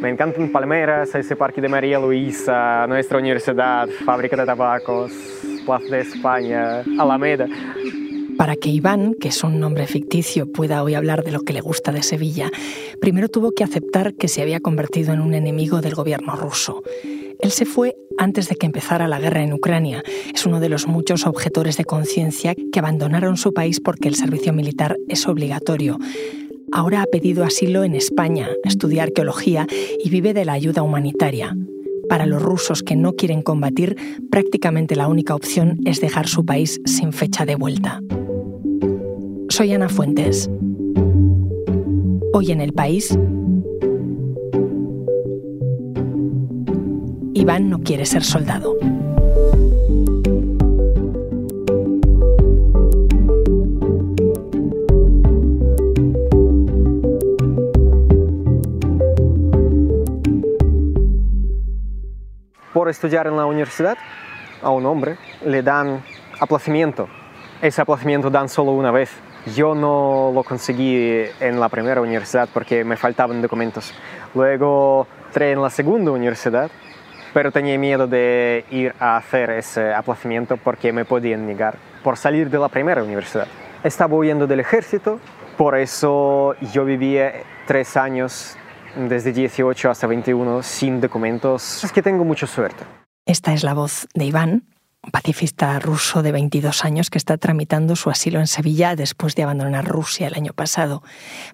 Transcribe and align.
Me 0.00 0.10
encantan 0.10 0.50
Palmeras, 0.50 1.14
ese 1.14 1.36
parque 1.36 1.60
de 1.60 1.68
María 1.68 1.98
Luisa, 1.98 2.86
nuestra 2.86 3.18
universidad, 3.18 3.88
fábrica 4.04 4.36
de 4.36 4.46
tabacos, 4.46 5.12
Plaza 5.66 5.96
de 5.96 6.00
España, 6.00 6.82
Alameda. 6.98 7.46
Para 8.36 8.54
que 8.54 8.68
Iván, 8.68 9.14
que 9.14 9.28
es 9.28 9.42
un 9.42 9.58
nombre 9.58 9.88
ficticio, 9.88 10.52
pueda 10.52 10.84
hoy 10.84 10.94
hablar 10.94 11.24
de 11.24 11.32
lo 11.32 11.40
que 11.40 11.52
le 11.52 11.60
gusta 11.60 11.90
de 11.90 12.04
Sevilla, 12.04 12.50
primero 13.00 13.28
tuvo 13.28 13.50
que 13.50 13.64
aceptar 13.64 14.14
que 14.14 14.28
se 14.28 14.42
había 14.42 14.60
convertido 14.60 15.12
en 15.12 15.20
un 15.20 15.34
enemigo 15.34 15.80
del 15.80 15.96
gobierno 15.96 16.36
ruso. 16.36 16.82
Él 17.40 17.50
se 17.50 17.64
fue 17.64 17.96
antes 18.16 18.48
de 18.48 18.56
que 18.56 18.66
empezara 18.66 19.08
la 19.08 19.20
guerra 19.20 19.42
en 19.42 19.52
Ucrania. 19.52 20.02
Es 20.32 20.46
uno 20.46 20.60
de 20.60 20.68
los 20.68 20.86
muchos 20.86 21.26
objetores 21.26 21.76
de 21.76 21.84
conciencia 21.84 22.54
que 22.54 22.78
abandonaron 22.78 23.36
su 23.36 23.52
país 23.52 23.80
porque 23.80 24.08
el 24.08 24.14
servicio 24.14 24.52
militar 24.52 24.96
es 25.08 25.26
obligatorio. 25.26 25.98
Ahora 26.72 27.02
ha 27.02 27.06
pedido 27.06 27.44
asilo 27.44 27.84
en 27.84 27.94
España, 27.94 28.48
estudia 28.64 29.02
arqueología 29.02 29.66
y 30.02 30.10
vive 30.10 30.34
de 30.34 30.44
la 30.44 30.52
ayuda 30.52 30.82
humanitaria. 30.82 31.56
Para 32.08 32.26
los 32.26 32.42
rusos 32.42 32.82
que 32.82 32.96
no 32.96 33.14
quieren 33.14 33.42
combatir, 33.42 33.96
prácticamente 34.30 34.96
la 34.96 35.08
única 35.08 35.34
opción 35.34 35.78
es 35.84 36.00
dejar 36.00 36.28
su 36.28 36.44
país 36.44 36.80
sin 36.84 37.12
fecha 37.12 37.44
de 37.46 37.54
vuelta. 37.54 38.02
Soy 39.48 39.72
Ana 39.72 39.88
Fuentes. 39.88 40.50
Hoy 42.32 42.52
en 42.52 42.60
el 42.60 42.72
país, 42.72 43.18
Iván 47.34 47.70
no 47.70 47.80
quiere 47.80 48.04
ser 48.04 48.22
soldado. 48.24 48.76
Por 62.72 62.88
estudiar 62.88 63.26
en 63.26 63.36
la 63.36 63.46
universidad, 63.46 63.96
a 64.62 64.70
un 64.70 64.84
hombre 64.86 65.16
le 65.44 65.62
dan 65.62 66.02
aplazamiento. 66.38 67.08
Ese 67.62 67.80
aplazamiento 67.80 68.30
dan 68.30 68.48
solo 68.48 68.72
una 68.72 68.90
vez. 68.90 69.10
Yo 69.54 69.74
no 69.74 70.30
lo 70.34 70.44
conseguí 70.44 71.24
en 71.40 71.58
la 71.58 71.68
primera 71.68 72.00
universidad 72.00 72.48
porque 72.52 72.84
me 72.84 72.96
faltaban 72.96 73.40
documentos. 73.40 73.94
Luego 74.34 75.06
entré 75.28 75.52
en 75.52 75.62
la 75.62 75.70
segunda 75.70 76.10
universidad, 76.10 76.70
pero 77.32 77.50
tenía 77.50 77.78
miedo 77.78 78.06
de 78.06 78.64
ir 78.70 78.94
a 79.00 79.16
hacer 79.16 79.50
ese 79.50 79.94
aplazamiento 79.94 80.56
porque 80.56 80.92
me 80.92 81.04
podían 81.04 81.46
negar 81.46 81.76
por 82.02 82.16
salir 82.16 82.50
de 82.50 82.58
la 82.58 82.68
primera 82.68 83.02
universidad. 83.02 83.46
Estaba 83.82 84.14
huyendo 84.14 84.46
del 84.46 84.60
ejército, 84.60 85.20
por 85.56 85.76
eso 85.76 86.54
yo 86.72 86.84
vivía 86.84 87.32
tres 87.66 87.96
años, 87.96 88.56
desde 88.96 89.32
18 89.32 89.90
hasta 89.90 90.06
21, 90.06 90.62
sin 90.62 91.00
documentos. 91.00 91.84
Es 91.84 91.92
que 91.92 92.02
tengo 92.02 92.24
mucha 92.24 92.46
suerte. 92.46 92.84
Esta 93.26 93.52
es 93.52 93.62
la 93.62 93.74
voz 93.74 94.08
de 94.14 94.24
Iván, 94.24 94.64
un 95.02 95.10
pacifista 95.10 95.78
ruso 95.78 96.22
de 96.22 96.32
22 96.32 96.84
años 96.84 97.10
que 97.10 97.18
está 97.18 97.36
tramitando 97.36 97.94
su 97.94 98.10
asilo 98.10 98.40
en 98.40 98.46
Sevilla 98.46 98.96
después 98.96 99.34
de 99.34 99.42
abandonar 99.42 99.84
Rusia 99.84 100.26
el 100.26 100.34
año 100.34 100.52
pasado. 100.52 101.02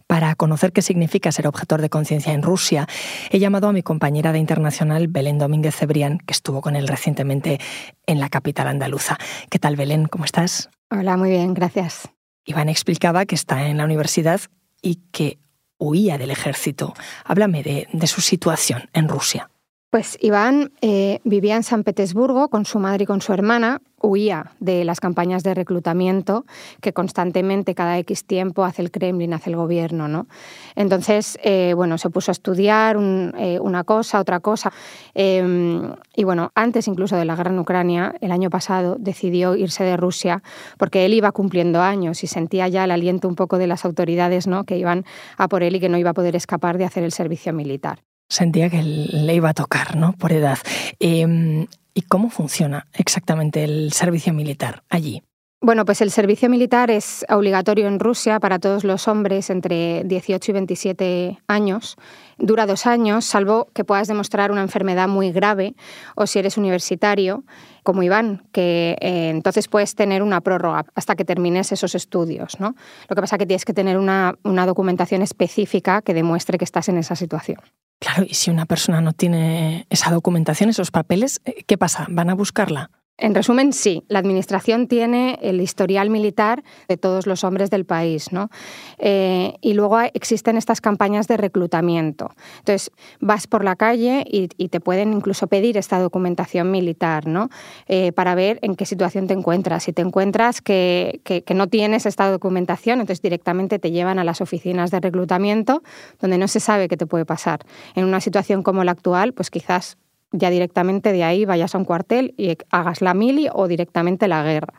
Para 0.07 0.35
conocer 0.35 0.73
qué 0.73 0.83
significa 0.83 1.33
ser 1.33 1.47
objetor 1.47 1.83
de 1.83 1.91
conciencia 1.91 2.33
en 2.33 2.43
Rusia, 2.43 2.87
he 3.31 3.39
llamado 3.39 3.69
a 3.69 3.73
mi 3.73 3.83
compañera 3.83 4.33
de 4.33 4.39
internacional, 4.39 5.09
Belén 5.09 5.39
Domínguez 5.39 5.77
Cebrián, 5.77 6.19
que 6.19 6.33
estuvo 6.33 6.63
con 6.63 6.77
él 6.77 6.89
recientemente 6.89 7.61
en 8.07 8.21
la 8.21 8.29
capital 8.29 8.69
andaluza. 8.69 9.19
¿Qué 9.51 9.59
tal, 9.59 9.77
Belén? 9.77 10.07
¿Cómo 10.07 10.25
estás? 10.25 10.71
Hola, 10.91 11.17
muy 11.17 11.31
bien, 11.31 11.55
gracias. 11.55 12.09
Iván 12.47 12.69
explicaba 12.69 13.27
que 13.27 13.35
está 13.35 13.69
en 13.69 13.79
la 13.79 13.85
universidad 13.85 14.41
y 14.81 14.97
que 15.13 15.39
huía 15.79 16.19
del 16.19 16.31
ejército. 16.31 16.95
Háblame 17.25 17.63
de, 17.63 17.89
de 17.93 18.07
su 18.07 18.21
situación 18.21 18.89
en 18.93 19.09
Rusia. 19.09 19.51
Pues 19.95 20.19
Iván 20.21 20.73
eh, 20.81 21.21
vivía 21.23 21.55
en 21.55 21.63
San 21.63 21.85
Petersburgo 21.85 22.49
con 22.49 22.65
su 22.65 22.81
madre 22.81 23.05
y 23.05 23.07
con 23.07 23.21
su 23.21 23.33
hermana, 23.33 23.81
huía 24.01 24.51
de 24.59 24.85
las 24.85 24.99
campañas 24.99 25.45
de 25.45 25.55
reclutamiento 25.55 26.47
que 26.81 26.93
constantemente 26.93 27.77
cada 27.77 27.97
X 27.99 28.25
tiempo 28.25 28.65
hace 28.65 28.83
el 28.83 28.91
Kremlin, 28.91 29.35
hace 29.35 29.51
el 29.51 29.57
gobierno. 29.57 30.09
¿no? 30.09 30.27
Entonces, 30.75 31.39
eh, 31.45 31.75
bueno, 31.77 31.97
se 31.97 32.11
puso 32.11 32.33
a 32.33 32.33
estudiar 32.33 32.97
eh, 32.97 33.61
una 33.61 33.85
cosa, 33.85 34.19
otra 34.19 34.41
cosa. 34.41 34.73
Em, 35.15 35.95
y 36.17 36.25
bueno, 36.25 36.51
antes 36.57 36.89
incluso 36.89 37.15
de 37.15 37.25
la 37.25 37.37
guerra 37.37 37.53
en 37.53 37.61
Ucrania, 37.61 38.17
el 38.21 38.33
año 38.33 38.51
pasado 38.51 38.97
decidió 38.99 39.55
irse 39.55 39.85
de 39.85 39.97
Rusia 39.97 40.43
porque 40.77 41.07
él 41.07 41.15
iba 41.15 41.31
cumpliendo 41.31 41.83
años 41.83 42.25
y 42.25 42.27
sentía 42.27 42.67
ya 42.67 42.83
el 42.83 42.91
aliento 42.91 43.29
un 43.29 43.37
poco 43.37 43.59
de 43.59 43.69
las 43.69 43.85
autoridades 43.85 44.49
¿no? 44.49 44.65
que 44.65 44.77
iban 44.77 45.05
a 45.37 45.47
por 45.47 45.63
él 45.63 45.77
y 45.77 45.79
que 45.79 45.89
no 45.89 45.99
iba 45.99 46.11
a 46.11 46.15
poder 46.15 46.35
escapar 46.35 46.79
de 46.79 46.85
hacer 46.85 47.05
el 47.05 47.13
servicio 47.13 47.53
militar 47.53 48.03
sentía 48.29 48.71
que 48.71 48.83
le 48.83 49.35
iba 49.35 49.51
a 49.51 49.55
tocar, 49.55 49.97
¿no? 49.97 50.13
Por 50.15 50.33
edad. 50.33 50.59
Em, 50.99 51.67
¿Y 51.97 52.03
cómo 52.03 52.29
funciona 52.29 52.89
exactamente 52.93 53.63
el 53.63 53.93
servicio 53.93 54.33
militar 54.33 54.83
allí? 54.91 55.23
Bueno, 55.65 55.87
pues 55.87 56.03
el 56.03 56.11
servicio 56.11 56.51
militar 56.51 56.91
es 56.91 57.25
obligatorio 57.31 57.87
en 57.87 57.99
Rusia 57.99 58.39
para 58.39 58.59
todos 58.59 58.85
los 58.85 59.09
hombres 59.09 59.49
entre 59.49 60.05
18 60.05 60.51
y 60.51 60.53
27 60.53 61.39
años. 61.47 61.97
Dura 62.37 62.67
dos 62.67 62.85
años, 62.85 63.25
salvo 63.25 63.69
que 63.73 63.83
puedas 63.83 64.07
demostrar 64.07 64.53
una 64.53 64.61
enfermedad 64.61 65.09
muy 65.09 65.33
grave 65.33 65.75
o 66.17 66.27
si 66.27 66.39
eres 66.39 66.59
universitario, 66.59 67.45
como 67.83 68.03
Iván, 68.03 68.47
que 68.53 68.99
eh, 69.01 69.31
entonces 69.31 69.69
puedes 69.69 69.95
tener 69.95 70.23
una 70.23 70.43
prórroga 70.43 70.85
hasta 70.95 71.17
que 71.17 71.25
termines 71.25 71.73
esos 71.73 71.95
estudios. 71.95 72.61
¿no? 72.61 72.75
Lo 73.09 73.17
que 73.17 73.23
pasa 73.23 73.37
es 73.37 73.39
que 73.39 73.47
tienes 73.47 73.65
que 73.65 73.73
tener 73.73 73.97
una, 73.97 74.35
una 74.43 74.67
documentación 74.67 75.23
específica 75.23 76.03
que 76.03 76.13
demuestre 76.13 76.59
que 76.59 76.65
estás 76.67 76.91
en 76.91 76.99
esa 76.99 77.17
situación. 77.17 77.61
Claro, 78.01 78.25
y 78.29 78.35
si 78.35 78.51
una 78.51 78.67
persona 78.67 79.01
no 79.01 79.13
tiene 79.13 79.87
esa 79.91 80.11
documentación, 80.11 80.69
esos 80.69 80.91
papeles, 80.91 81.41
eh, 81.45 81.65
¿qué 81.67 81.79
pasa? 81.79 82.07
¿Van 82.11 82.31
a 82.31 82.35
buscarla? 82.35 82.91
En 83.17 83.33
resumen, 83.33 83.73
sí. 83.73 84.03
La 84.09 84.19
Administración 84.19 84.89
tiene 84.89 85.39
el 85.41 85.61
historial 85.61 86.11
militar 86.11 86.65
de 86.89 86.97
todos 86.97 87.29
los 87.29 87.45
hombres 87.45 87.71
del 87.71 87.85
país, 87.85 88.33
¿no? 88.33 88.51
Eh, 88.99 89.55
y 89.61 89.75
luego 89.75 90.01
existen 90.01 90.57
estas 90.57 90.81
campañas 90.81 91.29
de 91.29 91.37
reclutamiento. 91.37 92.31
Entonces, 92.59 92.91
vas 93.21 93.47
por 93.47 93.63
la 93.63 93.77
calle 93.77 94.25
y, 94.29 94.49
te 94.49 94.81
pueden 94.81 95.13
incluso 95.13 95.47
pedir 95.47 95.77
esta 95.77 96.01
documentación 96.01 96.73
militar, 96.73 97.29
¿no? 97.29 97.51
Eh, 97.87 98.11
para 98.11 98.35
ver 98.35 98.59
en 98.63 98.75
qué 98.75 98.85
situación 98.85 99.29
te 99.29 99.35
encuentras. 99.35 99.85
Si 99.85 99.93
te 99.93 100.03
encuentras 100.03 100.61
que, 100.61 101.21
que 101.25 101.55
no 101.55 101.69
tienes 101.69 102.07
esta 102.07 102.29
documentación, 102.29 102.99
entonces 102.99 103.23
directamente 103.23 103.79
te 103.79 103.93
llevan 103.93 104.19
a 104.19 104.25
las 104.25 104.41
oficinas 104.41 104.91
de 104.91 104.99
reclutamiento, 104.99 105.85
donde 106.21 106.39
no 106.39 106.49
se 106.49 106.59
sabe 106.59 106.89
qué 106.89 106.97
te 106.97 107.07
puede 107.07 107.25
pasar. 107.25 107.61
En 107.95 108.05
una 108.05 108.21
situación 108.21 108.65
como 108.65 108.83
la 108.83 108.91
actual, 108.91 109.35
pues 109.35 109.51
quizás 109.51 109.99
ya 110.35 110.51
directamente 110.51 111.13
de 111.13 111.23
ahí 111.23 111.45
vayas 111.45 111.75
a 111.75 111.79
un 111.79 111.85
cuartel 111.85 112.35
y 112.37 112.57
hagas 112.71 113.01
la 113.01 113.15
mili 113.15 113.49
o 113.53 113.69
directamente 113.69 114.27
la 114.29 114.43
guerra. 114.43 114.75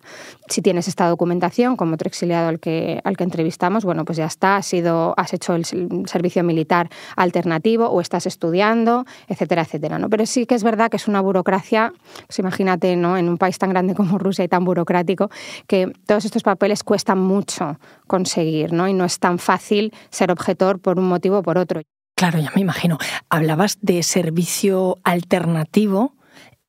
Si 0.47 0.61
tienes 0.61 0.87
esta 0.87 1.07
documentación, 1.07 1.77
como 1.77 1.95
otro 1.95 2.07
exiliado 2.07 2.49
al 2.49 2.59
que, 2.59 2.99
al 3.03 3.15
que 3.15 3.23
entrevistamos, 3.23 3.85
bueno, 3.85 4.03
pues 4.03 4.17
ya 4.17 4.25
está, 4.25 4.57
has, 4.57 4.65
sido, 4.65 5.13
has 5.17 5.33
hecho 5.33 5.55
el 5.55 5.65
servicio 5.65 6.43
militar 6.43 6.89
alternativo 7.15 7.87
o 7.87 8.01
estás 8.01 8.25
estudiando, 8.25 9.05
etcétera, 9.27 9.61
etcétera. 9.61 9.97
¿no? 9.97 10.09
Pero 10.09 10.25
sí 10.25 10.45
que 10.45 10.55
es 10.55 10.63
verdad 10.63 10.89
que 10.89 10.97
es 10.97 11.07
una 11.07 11.21
burocracia, 11.21 11.93
pues 12.27 12.37
imagínate, 12.39 12.95
¿no? 12.97 13.17
en 13.17 13.29
un 13.29 13.37
país 13.37 13.57
tan 13.57 13.69
grande 13.69 13.95
como 13.95 14.17
Rusia 14.17 14.43
y 14.43 14.47
tan 14.49 14.65
burocrático, 14.65 15.29
que 15.67 15.91
todos 16.05 16.25
estos 16.25 16.43
papeles 16.43 16.83
cuestan 16.83 17.19
mucho 17.19 17.79
conseguir 18.07 18.73
¿no? 18.73 18.87
y 18.87 18.93
no 18.93 19.05
es 19.05 19.19
tan 19.19 19.39
fácil 19.39 19.93
ser 20.09 20.31
objetor 20.31 20.79
por 20.79 20.99
un 20.99 21.07
motivo 21.07 21.39
o 21.39 21.43
por 21.43 21.57
otro. 21.57 21.81
Claro, 22.15 22.39
ya 22.39 22.51
me 22.55 22.61
imagino. 22.61 22.97
Hablabas 23.29 23.77
de 23.81 24.01
servicio 24.01 24.97
alternativo. 25.03 26.15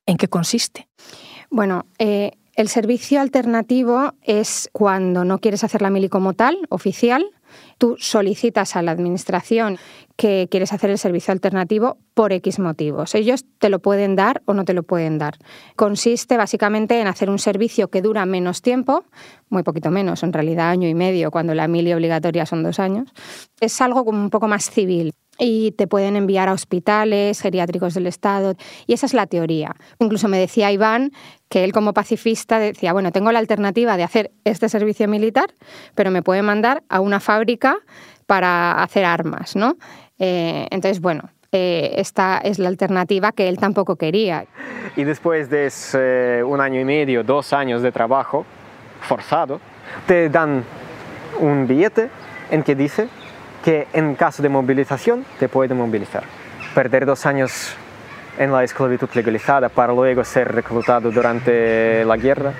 ¿En 0.05 0.17
qué 0.17 0.27
consiste? 0.27 0.89
Bueno, 1.49 1.85
eh, 1.99 2.33
el 2.55 2.67
servicio 2.67 3.21
alternativo 3.21 4.13
es 4.23 4.69
cuando 4.73 5.23
no 5.23 5.39
quieres 5.39 5.63
hacer 5.63 5.81
la 5.81 5.89
mili 5.89 6.09
como 6.09 6.33
tal, 6.33 6.57
oficial, 6.69 7.25
tú 7.77 7.95
solicitas 7.97 8.75
a 8.75 8.81
la 8.81 8.91
administración 8.91 9.77
que 10.17 10.47
quieres 10.51 10.73
hacer 10.73 10.89
el 10.89 10.97
servicio 10.97 11.31
alternativo 11.31 11.97
por 12.13 12.33
X 12.33 12.59
motivos. 12.59 13.15
Ellos 13.15 13.45
te 13.59 13.69
lo 13.69 13.79
pueden 13.79 14.15
dar 14.15 14.41
o 14.45 14.53
no 14.53 14.65
te 14.65 14.73
lo 14.73 14.83
pueden 14.83 15.17
dar. 15.17 15.37
Consiste 15.75 16.35
básicamente 16.35 16.99
en 16.99 17.07
hacer 17.07 17.29
un 17.29 17.39
servicio 17.39 17.89
que 17.89 18.01
dura 18.01 18.25
menos 18.25 18.61
tiempo, 18.61 19.05
muy 19.49 19.63
poquito 19.63 19.91
menos, 19.91 20.23
en 20.23 20.33
realidad 20.33 20.69
año 20.69 20.89
y 20.89 20.95
medio, 20.95 21.31
cuando 21.31 21.53
la 21.53 21.67
mili 21.67 21.93
obligatoria 21.93 22.45
son 22.45 22.63
dos 22.63 22.79
años. 22.79 23.09
Es 23.61 23.79
algo 23.79 24.03
como 24.03 24.21
un 24.21 24.29
poco 24.29 24.47
más 24.47 24.69
civil 24.69 25.13
y 25.39 25.71
te 25.71 25.87
pueden 25.87 26.15
enviar 26.15 26.49
a 26.49 26.53
hospitales 26.53 27.41
geriátricos 27.41 27.93
del 27.93 28.07
Estado. 28.07 28.55
Y 28.85 28.93
esa 28.93 29.05
es 29.05 29.13
la 29.13 29.27
teoría. 29.27 29.75
Incluso 29.99 30.27
me 30.27 30.37
decía 30.37 30.71
Iván 30.71 31.11
que 31.49 31.63
él 31.63 31.71
como 31.71 31.93
pacifista 31.93 32.59
decía, 32.59 32.93
bueno, 32.93 33.11
tengo 33.11 33.31
la 33.31 33.39
alternativa 33.39 33.97
de 33.97 34.03
hacer 34.03 34.31
este 34.43 34.69
servicio 34.69 35.07
militar, 35.07 35.53
pero 35.95 36.11
me 36.11 36.21
puede 36.21 36.41
mandar 36.41 36.83
a 36.89 36.99
una 36.99 37.19
fábrica 37.19 37.77
para 38.25 38.83
hacer 38.83 39.05
armas, 39.05 39.55
¿no? 39.55 39.77
Eh, 40.19 40.67
entonces, 40.71 40.99
bueno, 40.99 41.29
eh, 41.51 41.93
esta 41.97 42.39
es 42.39 42.59
la 42.59 42.67
alternativa 42.67 43.31
que 43.31 43.47
él 43.47 43.57
tampoco 43.57 43.95
quería. 43.95 44.45
Y 44.95 45.03
después 45.05 45.49
de 45.49 45.67
ese, 45.67 46.43
un 46.43 46.59
año 46.59 46.81
y 46.81 46.85
medio, 46.85 47.23
dos 47.23 47.53
años 47.53 47.81
de 47.81 47.91
trabajo 47.91 48.45
forzado, 49.01 49.61
te 50.05 50.29
dan 50.29 50.63
un 51.39 51.67
billete 51.67 52.09
en 52.51 52.63
que 52.63 52.75
dice 52.75 53.07
que 53.67 53.85
en 53.91 54.15
caso 54.15 54.41
de 54.41 54.47
movilización 54.47 55.25
te 55.41 55.49
puede 55.49 55.73
movilizar. 55.73 56.23
Perder 56.73 57.05
dos 57.05 57.25
años 57.25 57.75
en 58.39 58.49
la 58.49 58.63
esclavitud 58.63 59.09
legalizada 59.13 59.67
para 59.67 59.91
luego 59.91 60.23
ser 60.23 60.49
reclutado 60.55 61.11
durante 61.11 62.05
la 62.05 62.15
guerra. 62.15 62.53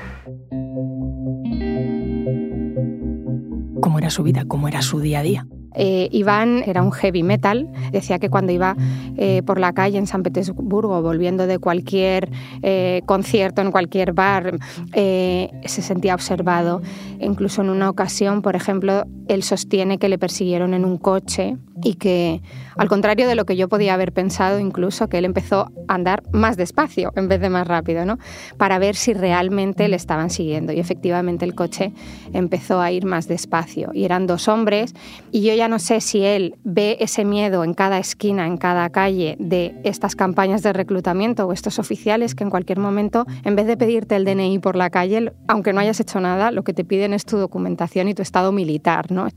¿Cómo 3.79 3.99
era 3.99 4.09
su 4.09 4.21
vida? 4.23 4.43
¿Cómo 4.49 4.67
era 4.67 4.81
su 4.81 4.99
día 4.99 5.19
a 5.19 5.23
día? 5.23 5.47
Eh, 5.75 6.09
Iván 6.11 6.63
era 6.65 6.81
un 6.81 6.91
heavy 6.91 7.23
metal, 7.23 7.67
decía 7.91 8.19
que 8.19 8.29
cuando 8.29 8.51
iba 8.51 8.75
eh, 9.17 9.41
por 9.45 9.59
la 9.59 9.73
calle 9.73 9.97
en 9.97 10.07
San 10.07 10.23
Petersburgo, 10.23 11.01
volviendo 11.01 11.47
de 11.47 11.59
cualquier 11.59 12.29
eh, 12.61 13.01
concierto, 13.05 13.61
en 13.61 13.71
cualquier 13.71 14.13
bar, 14.13 14.59
se 14.93 15.81
sentía 15.81 16.15
observado. 16.15 16.81
Incluso 17.19 17.61
en 17.61 17.69
una 17.69 17.89
ocasión, 17.89 18.41
por 18.41 18.55
ejemplo, 18.55 19.05
él 19.27 19.43
sostiene 19.43 19.97
que 19.97 20.09
le 20.09 20.17
persiguieron 20.17 20.73
en 20.73 20.85
un 20.85 20.97
coche 20.97 21.57
y 21.83 21.95
que, 21.95 22.41
al 22.75 22.87
contrario 22.87 23.27
de 23.27 23.35
lo 23.35 23.45
que 23.45 23.55
yo 23.55 23.67
podía 23.67 23.93
haber 23.93 24.11
pensado, 24.11 24.59
incluso 24.59 25.09
que 25.09 25.19
él 25.19 25.25
empezó 25.25 25.69
a 25.87 25.93
andar 25.93 26.23
más 26.31 26.57
despacio 26.57 27.11
en 27.15 27.27
vez 27.27 27.39
de 27.39 27.49
más 27.49 27.67
rápido, 27.67 28.05
¿no? 28.05 28.17
Para 28.57 28.79
ver 28.79 28.95
si 28.95 29.13
realmente 29.13 29.87
le 29.87 29.95
estaban 29.95 30.29
siguiendo. 30.29 30.73
Y 30.73 30.79
efectivamente 30.79 31.45
el 31.45 31.53
coche 31.53 31.91
empezó 32.33 32.81
a 32.81 32.91
ir 32.91 33.05
más 33.05 33.27
despacio. 33.27 33.91
Y 33.93 34.05
eran 34.05 34.27
dos 34.27 34.47
hombres 34.47 34.95
y 35.31 35.41
yo 35.41 35.53
ya 35.53 35.66
no 35.67 35.79
sé 35.79 36.01
si 36.01 36.23
él 36.23 36.55
ve 36.63 36.97
ese 36.99 37.25
miedo 37.25 37.63
en 37.63 37.73
cada 37.73 37.97
esquina, 37.97 38.45
en 38.47 38.57
cada 38.57 38.89
calle 38.89 39.35
de 39.39 39.75
estas 39.83 40.15
campañas 40.15 40.63
de 40.63 40.73
reclutamiento 40.73 41.45
o 41.45 41.53
estos 41.53 41.79
oficiales 41.79 42.35
que 42.35 42.43
en 42.43 42.49
cualquier 42.49 42.79
momento, 42.79 43.25
en 43.43 43.55
vez 43.55 43.67
de 43.67 43.77
pedirte 43.77 44.15
el 44.15 44.25
DNI 44.25 44.59
por 44.59 44.75
la 44.75 44.89
calle, 44.89 45.33
aunque 45.47 45.73
no 45.73 45.79
hayas 45.79 45.99
hecho 45.99 46.19
nada, 46.19 46.51
lo 46.51 46.63
que 46.63 46.73
te 46.73 46.83
piden 46.83 47.13
es 47.13 47.25
tu 47.25 47.37
documentación 47.37 48.07
y 48.07 48.13
tu 48.13 48.21
estado 48.21 48.51
militar, 48.51 49.11
¿no? 49.11 49.27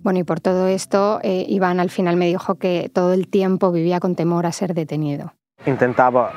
Bueno, 0.00 0.20
y 0.20 0.24
por 0.24 0.40
todo 0.40 0.68
esto, 0.68 1.20
eh, 1.22 1.44
Iván 1.48 1.80
al 1.80 1.90
final 1.90 2.16
me 2.16 2.26
dijo 2.26 2.56
que 2.56 2.90
todo 2.92 3.12
el 3.12 3.28
tiempo 3.28 3.72
vivía 3.72 4.00
con 4.00 4.14
temor 4.14 4.46
a 4.46 4.52
ser 4.52 4.74
detenido. 4.74 5.32
Intentaba 5.66 6.32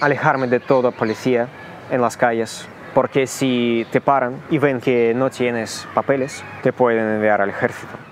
alejarme 0.00 0.46
de 0.46 0.60
toda 0.60 0.90
policía 0.90 1.48
en 1.90 2.00
las 2.00 2.16
calles, 2.16 2.66
porque 2.94 3.26
si 3.26 3.86
te 3.90 4.00
paran 4.00 4.42
y 4.50 4.58
ven 4.58 4.80
que 4.80 5.12
no 5.14 5.30
tienes 5.30 5.86
papeles, 5.94 6.42
te 6.62 6.72
pueden 6.72 7.06
enviar 7.06 7.42
al 7.42 7.50
ejército. 7.50 8.11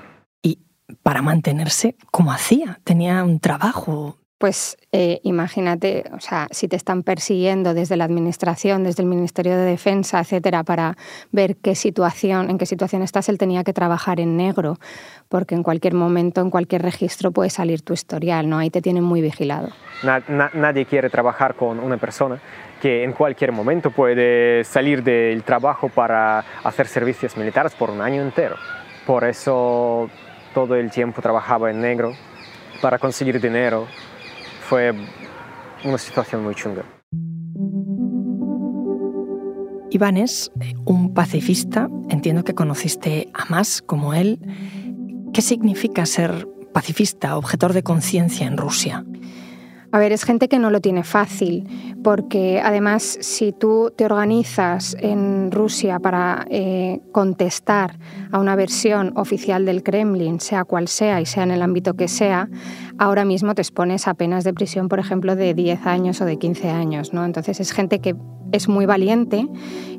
¿Y 0.90 0.96
para 1.02 1.22
mantenerse, 1.22 1.96
cómo 2.10 2.32
hacía? 2.32 2.80
¿Tenía 2.84 3.24
un 3.24 3.40
trabajo? 3.40 4.20
pues 4.40 4.78
eh, 4.90 5.20
imagínate, 5.22 6.04
o 6.16 6.18
sea, 6.18 6.46
si 6.50 6.66
te 6.66 6.74
están 6.74 7.02
persiguiendo 7.02 7.74
desde 7.74 7.98
la 7.98 8.04
administración, 8.04 8.84
desde 8.84 9.02
el 9.02 9.08
Ministerio 9.08 9.54
de 9.54 9.64
Defensa, 9.64 10.18
etcétera, 10.18 10.64
para 10.64 10.96
ver 11.30 11.56
qué 11.56 11.74
situación, 11.74 12.48
en 12.48 12.56
qué 12.56 12.64
situación 12.64 13.02
estás, 13.02 13.28
él 13.28 13.36
tenía 13.36 13.64
que 13.64 13.74
trabajar 13.74 14.18
en 14.18 14.38
negro, 14.38 14.78
porque 15.28 15.54
en 15.54 15.62
cualquier 15.62 15.92
momento, 15.92 16.40
en 16.40 16.48
cualquier 16.48 16.80
registro 16.80 17.32
puede 17.32 17.50
salir 17.50 17.82
tu 17.82 17.92
historial, 17.92 18.48
¿no? 18.48 18.56
Ahí 18.56 18.70
te 18.70 18.80
tienen 18.80 19.04
muy 19.04 19.20
vigilado. 19.20 19.68
nadie 20.54 20.86
quiere 20.86 21.10
trabajar 21.10 21.54
con 21.54 21.78
una 21.78 21.98
persona 21.98 22.40
que 22.80 23.04
en 23.04 23.12
cualquier 23.12 23.52
momento 23.52 23.90
puede 23.90 24.64
salir 24.64 25.04
del 25.04 25.42
trabajo 25.42 25.90
para 25.90 26.42
hacer 26.64 26.88
servicios 26.88 27.36
militares 27.36 27.74
por 27.74 27.90
un 27.90 28.00
año 28.00 28.22
entero. 28.22 28.56
Por 29.04 29.24
eso 29.24 30.08
todo 30.54 30.74
el 30.74 30.90
tiempo 30.90 31.22
trabajaba 31.22 31.70
en 31.70 31.80
negro 31.80 32.12
para 32.80 32.98
conseguir 32.98 33.40
dinero 33.40 33.86
fue 34.60 34.94
una 35.84 35.98
situación 35.98 36.44
muy 36.44 36.54
chunga. 36.54 36.84
Iván 39.90 40.16
es 40.16 40.52
un 40.84 41.12
pacifista, 41.14 41.88
entiendo 42.08 42.44
que 42.44 42.54
conociste 42.54 43.28
a 43.34 43.46
más 43.46 43.82
como 43.82 44.14
él. 44.14 44.38
¿Qué 45.32 45.42
significa 45.42 46.06
ser 46.06 46.46
pacifista, 46.72 47.36
objetor 47.36 47.72
de 47.72 47.82
conciencia 47.82 48.46
en 48.46 48.56
Rusia? 48.56 49.04
A 49.92 49.98
ver, 49.98 50.12
es 50.12 50.24
gente 50.24 50.48
que 50.48 50.60
no 50.60 50.70
lo 50.70 50.80
tiene 50.80 51.02
fácil, 51.02 51.89
porque 52.02 52.60
además 52.62 53.18
si 53.20 53.52
tú 53.52 53.92
te 53.94 54.04
organizas 54.04 54.96
en 55.00 55.50
Rusia 55.50 55.98
para 55.98 56.46
eh, 56.50 57.00
contestar 57.12 57.98
a 58.30 58.38
una 58.38 58.56
versión 58.56 59.12
oficial 59.16 59.64
del 59.64 59.82
Kremlin, 59.82 60.40
sea 60.40 60.64
cual 60.64 60.88
sea 60.88 61.20
y 61.20 61.26
sea 61.26 61.42
en 61.42 61.50
el 61.50 61.62
ámbito 61.62 61.94
que 61.94 62.08
sea, 62.08 62.48
ahora 62.98 63.24
mismo 63.24 63.54
te 63.54 63.62
expones 63.62 64.08
a 64.08 64.14
penas 64.14 64.44
de 64.44 64.54
prisión, 64.54 64.88
por 64.88 64.98
ejemplo, 64.98 65.36
de 65.36 65.54
10 65.54 65.86
años 65.86 66.20
o 66.20 66.24
de 66.24 66.38
15 66.38 66.70
años. 66.70 67.12
¿no? 67.12 67.24
Entonces 67.24 67.60
es 67.60 67.72
gente 67.72 68.00
que 68.00 68.16
es 68.52 68.68
muy 68.68 68.84
valiente, 68.84 69.46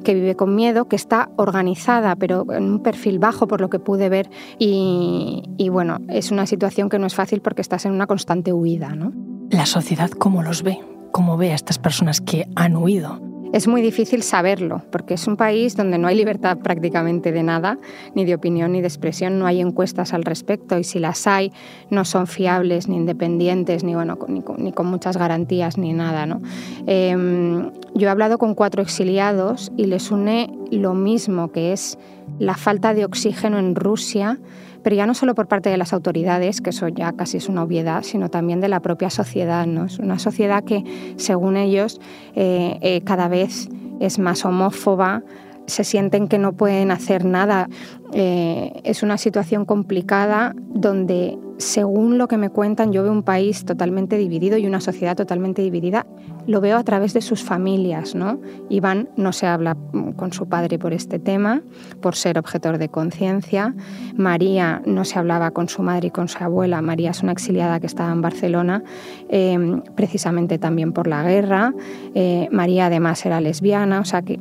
que 0.03 0.13
vive 0.13 0.35
con 0.35 0.55
miedo, 0.55 0.87
que 0.87 0.97
está 0.97 1.29
organizada, 1.37 2.15
pero 2.17 2.45
en 2.51 2.63
un 2.65 2.83
perfil 2.83 3.17
bajo 3.19 3.47
por 3.47 3.61
lo 3.61 3.69
que 3.69 3.79
pude 3.79 4.09
ver. 4.09 4.29
Y, 4.59 5.43
y 5.57 5.69
bueno, 5.69 5.99
es 6.09 6.31
una 6.31 6.45
situación 6.45 6.89
que 6.89 6.99
no 6.99 7.07
es 7.07 7.15
fácil 7.15 7.41
porque 7.41 7.61
estás 7.61 7.85
en 7.85 7.93
una 7.93 8.07
constante 8.07 8.51
huida. 8.51 8.89
¿no? 8.95 9.13
la 9.51 9.65
sociedad 9.65 10.09
cómo 10.09 10.43
los 10.43 10.63
ve, 10.63 10.79
cómo 11.11 11.37
ve 11.37 11.51
a 11.51 11.55
estas 11.55 11.79
personas 11.79 12.21
que 12.21 12.47
han 12.55 12.75
huido. 12.75 13.19
Es 13.53 13.67
muy 13.67 13.81
difícil 13.81 14.23
saberlo, 14.23 14.81
porque 14.91 15.15
es 15.15 15.27
un 15.27 15.35
país 15.35 15.75
donde 15.75 15.97
no 15.97 16.07
hay 16.07 16.15
libertad 16.15 16.59
prácticamente 16.59 17.33
de 17.33 17.43
nada, 17.43 17.77
ni 18.15 18.23
de 18.23 18.33
opinión 18.33 18.71
ni 18.71 18.79
de 18.79 18.87
expresión, 18.87 19.39
no 19.39 19.45
hay 19.45 19.59
encuestas 19.59 20.13
al 20.13 20.23
respecto 20.23 20.79
y 20.79 20.85
si 20.85 20.99
las 20.99 21.27
hay 21.27 21.51
no 21.89 22.05
son 22.05 22.27
fiables 22.27 22.87
ni 22.87 22.95
independientes, 22.95 23.83
ni, 23.83 23.93
bueno, 23.93 24.17
ni, 24.29 24.41
con, 24.71 24.85
muchas 24.85 25.17
garantías 25.17 25.77
ni 25.77 25.91
nada. 25.91 26.25
¿no? 26.25 26.41
Em, 26.87 27.71
yo 27.93 28.07
he 28.07 28.09
hablado 28.09 28.37
con 28.37 28.55
cuatro 28.55 28.81
exiliados 28.81 29.69
y 29.75 29.87
les 29.87 30.11
une 30.11 30.49
lo 30.71 30.93
mismo, 30.93 31.51
que 31.51 31.73
es 31.73 31.99
la 32.39 32.55
falta 32.55 32.93
de 32.93 33.03
oxígeno 33.03 33.59
en 33.59 33.75
Rusia 33.75 34.39
pero 34.83 34.95
ya 34.95 35.05
no 35.05 35.13
solo 35.13 35.35
por 35.35 35.47
parte 35.47 35.69
de 35.69 35.77
las 35.77 35.93
autoridades, 35.93 36.61
que 36.61 36.71
eso 36.71 36.87
ya 36.87 37.13
casi 37.13 37.37
es 37.37 37.49
una 37.49 37.63
obviedad, 37.63 38.03
sino 38.03 38.29
también 38.29 38.61
de 38.61 38.67
la 38.67 38.79
propia 38.79 39.09
sociedad. 39.09 39.65
¿no? 39.65 39.85
Es 39.85 39.99
una 39.99 40.19
sociedad 40.19 40.63
que, 40.63 40.83
según 41.17 41.57
ellos, 41.57 41.99
eh, 42.35 42.77
eh, 42.81 43.01
cada 43.03 43.27
vez 43.27 43.69
es 43.99 44.19
más 44.19 44.45
homófoba, 44.45 45.23
se 45.67 45.83
sienten 45.83 46.27
que 46.27 46.37
no 46.37 46.53
pueden 46.53 46.91
hacer 46.91 47.25
nada. 47.25 47.69
Eh, 48.13 48.81
es 48.83 49.03
una 49.03 49.17
situación 49.17 49.65
complicada 49.65 50.53
donde, 50.57 51.37
según 51.61 52.17
lo 52.17 52.27
que 52.27 52.37
me 52.37 52.49
cuentan, 52.49 52.91
yo 52.91 53.03
veo 53.03 53.11
un 53.11 53.23
país 53.23 53.63
totalmente 53.65 54.17
dividido 54.17 54.57
y 54.57 54.65
una 54.65 54.81
sociedad 54.81 55.15
totalmente 55.15 55.61
dividida. 55.61 56.05
Lo 56.47 56.59
veo 56.59 56.77
a 56.77 56.83
través 56.83 57.13
de 57.13 57.21
sus 57.21 57.43
familias. 57.43 58.15
¿no? 58.15 58.39
Iván 58.69 59.09
no 59.15 59.31
se 59.31 59.47
habla 59.47 59.77
con 60.15 60.33
su 60.33 60.49
padre 60.49 60.79
por 60.79 60.93
este 60.93 61.19
tema, 61.19 61.61
por 62.01 62.15
ser 62.15 62.37
objetor 62.37 62.77
de 62.77 62.89
conciencia. 62.89 63.75
María 64.15 64.81
no 64.85 65.05
se 65.05 65.19
hablaba 65.19 65.51
con 65.51 65.69
su 65.69 65.83
madre 65.83 66.07
y 66.07 66.11
con 66.11 66.27
su 66.27 66.43
abuela. 66.43 66.81
María 66.81 67.11
es 67.11 67.23
una 67.23 67.31
exiliada 67.31 67.79
que 67.79 67.87
estaba 67.87 68.11
en 68.11 68.21
Barcelona, 68.21 68.83
eh, 69.29 69.81
precisamente 69.95 70.57
también 70.57 70.93
por 70.93 71.07
la 71.07 71.23
guerra. 71.23 71.73
Eh, 72.15 72.47
María 72.51 72.87
además 72.87 73.25
era 73.25 73.39
lesbiana, 73.39 73.99
o 73.99 74.05
sea 74.05 74.21
que 74.21 74.39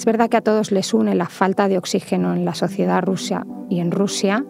es 0.00 0.06
verdad 0.06 0.30
que 0.30 0.38
a 0.38 0.40
todos 0.40 0.72
les 0.72 0.94
une 0.94 1.14
la 1.14 1.26
falta 1.26 1.68
de 1.68 1.76
oxígeno 1.76 2.34
en 2.34 2.46
la 2.46 2.54
sociedad 2.54 3.02
rusa 3.02 3.44
y 3.68 3.80
en 3.80 3.90
Rusia, 3.90 4.46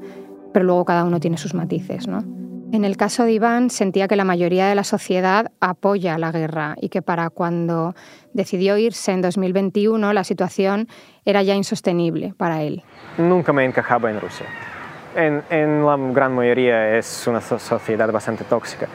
pero 0.52 0.64
luego 0.64 0.84
cada 0.84 1.04
uno 1.04 1.20
tiene 1.20 1.36
sus 1.36 1.54
matices, 1.54 2.06
¿no? 2.06 2.24
En 2.72 2.84
el 2.84 2.96
caso 2.96 3.24
de 3.24 3.32
Iván 3.32 3.68
sentía 3.68 4.06
que 4.06 4.14
la 4.14 4.24
mayoría 4.24 4.68
de 4.68 4.76
la 4.76 4.84
sociedad 4.84 5.50
apoya 5.60 6.18
la 6.18 6.30
guerra 6.30 6.76
y 6.80 6.88
que 6.88 7.02
para 7.02 7.28
cuando 7.28 7.94
decidió 8.32 8.76
irse 8.78 9.10
en 9.10 9.22
2021 9.22 10.12
la 10.12 10.22
situación 10.22 10.86
era 11.24 11.42
ya 11.42 11.56
insostenible 11.56 12.32
para 12.36 12.62
él. 12.62 12.84
Nunca 13.18 13.52
me 13.52 13.64
encajaba 13.64 14.10
en 14.10 14.20
Rusia. 14.20 14.46
En, 15.16 15.42
en 15.50 15.84
la 15.84 15.96
gran 16.12 16.32
mayoría 16.32 16.96
es 16.96 17.26
una 17.26 17.40
sociedad 17.40 18.12
bastante 18.12 18.44
tóxica. 18.44 18.86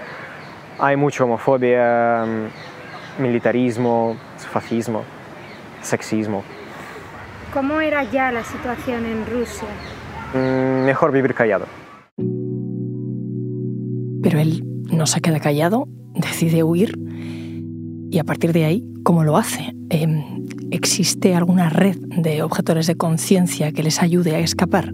Hay 0.79 0.95
mucha 0.95 1.25
homofobia, 1.25 2.25
militarismo, 3.19 4.15
fascismo 4.37 5.03
sexismo. 5.85 6.43
¿Cómo 7.53 7.79
era 7.79 8.03
ya 8.03 8.31
la 8.31 8.43
situación 8.43 9.05
en 9.05 9.25
Rusia? 9.25 9.69
Mm, 10.33 10.85
mejor 10.85 11.11
vivir 11.11 11.33
callado. 11.33 11.65
Pero 14.23 14.39
él 14.39 14.63
no 14.91 15.05
se 15.05 15.21
queda 15.21 15.39
callado, 15.39 15.87
decide 16.15 16.63
huir 16.63 16.97
y 18.15 18.19
a 18.19 18.23
partir 18.23 18.53
de 18.53 18.65
ahí, 18.65 18.83
¿cómo 19.03 19.23
lo 19.23 19.37
hace? 19.37 19.75
Em, 19.89 20.45
¿Existe 20.71 21.35
alguna 21.35 21.69
red 21.69 21.97
de 21.99 22.41
objetores 22.41 22.87
de 22.87 22.95
conciencia 22.95 23.71
que 23.71 23.83
les 23.83 24.01
ayude 24.01 24.35
a 24.35 24.39
escapar? 24.39 24.93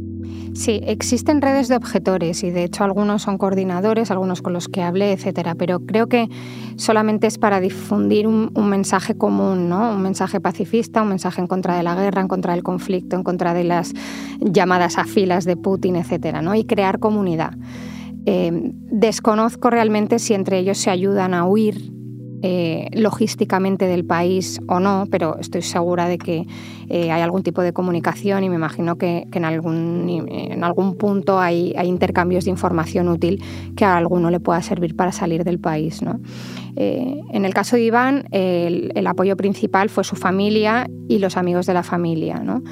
Sí, 0.54 0.82
existen 0.86 1.42
redes 1.42 1.70
de 1.70 1.78
objetores 1.78 2.44
y 2.44 2.52
de 2.52 2.66
hecho 2.66 2.84
algunos 2.84 3.22
son 3.22 3.38
coordinadores, 3.38 4.12
algunos 4.12 4.42
con 4.42 4.52
los 4.52 4.68
que 4.68 4.82
hablé, 4.82 5.14
etcétera, 5.14 5.56
pero 5.56 5.80
creo 5.80 6.08
que 6.08 6.28
solamente 6.76 7.28
es 7.28 7.38
para 7.38 7.62
difundir 7.62 8.28
un, 8.28 8.52
mensaje 8.54 9.16
común, 9.16 9.70
¿no? 9.70 9.92
Un 9.92 10.02
mensaje 10.02 10.42
pacifista, 10.42 11.02
un 11.02 11.10
mensaje 11.10 11.42
en 11.42 11.48
contra 11.48 11.78
de 11.78 11.84
la 11.84 11.96
guerra, 11.96 12.22
en 12.22 12.28
contra 12.28 12.54
del 12.54 12.64
conflicto, 12.64 13.16
en 13.16 13.24
contra 13.24 13.54
de 13.54 13.64
las 13.64 13.94
llamadas 14.40 14.98
a 14.98 15.06
filas 15.06 15.46
de 15.46 15.56
Putin, 15.56 15.96
etcétera, 15.96 16.42
¿no? 16.42 16.54
Y 16.54 16.66
crear 16.66 17.00
comunidad. 17.00 17.54
Eh, 18.26 18.52
desconozco 18.92 19.70
realmente 19.70 20.20
si 20.20 20.34
entre 20.34 20.60
ellos 20.60 20.78
se 20.78 20.90
ayudan 20.90 21.34
a 21.34 21.46
huir 21.46 21.92
eh, 22.44 22.90
logísticamente 22.94 23.86
del 23.86 24.06
país 24.06 24.60
o 24.68 24.80
no, 24.80 25.08
pero 25.10 25.38
estoy 25.40 25.62
segura 25.62 26.08
de 26.08 26.18
que 26.18 26.48
eh, 26.90 27.12
hay 27.12 27.22
algún 27.22 27.44
tipo 27.44 27.62
de 27.62 27.74
comunicación 27.74 28.44
y 28.44 28.50
me 28.50 28.56
imagino 28.56 28.98
que, 28.98 29.28
en, 29.32 29.46
algún, 29.46 30.08
en 30.10 30.64
algún 30.64 30.96
punto 30.96 31.40
hay, 31.40 31.74
hay, 31.78 31.88
intercambios 31.88 32.46
de 32.46 32.52
información 32.52 33.10
útil 33.10 33.44
que 33.76 33.86
a 33.86 33.96
alguno 33.98 34.30
le 34.30 34.40
pueda 34.40 34.62
servir 34.62 34.96
para 34.96 35.12
salir 35.12 35.44
del 35.44 35.60
país. 35.60 36.02
¿no? 36.02 36.20
Eh, 36.76 37.22
en 37.32 37.46
el 37.46 37.54
caso 37.54 37.76
de 37.76 37.84
Iván, 37.84 38.26
el, 38.32 39.08
apoyo 39.08 39.36
principal 39.36 39.90
fue 39.90 40.04
su 40.04 40.16
familia 40.16 40.88
y 41.08 41.20
los 41.20 41.38
amigos 41.38 41.66
de 41.66 41.74
la 41.74 41.84
familia, 41.84 42.40
¿no? 42.40 42.64